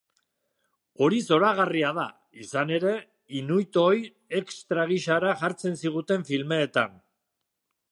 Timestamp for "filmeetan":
6.33-7.01